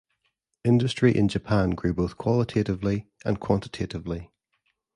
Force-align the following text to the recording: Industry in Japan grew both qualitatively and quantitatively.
Industry 0.63 1.15
in 1.15 1.27
Japan 1.27 1.75
grew 1.75 1.93
both 1.93 2.17
qualitatively 2.17 3.07
and 3.23 3.39
quantitatively. 3.39 4.31